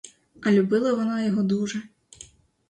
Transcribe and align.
А 0.43 0.49
любила 0.51 0.93
вона 0.93 1.23
його 1.25 1.43
дуже. 1.43 1.81